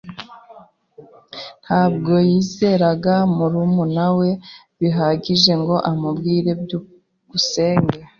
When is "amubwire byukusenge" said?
5.91-7.97